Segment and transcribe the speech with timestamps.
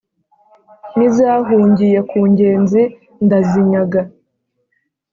[0.97, 2.81] n’izahungiye ku ngenzi
[3.25, 4.01] ndazinyaga.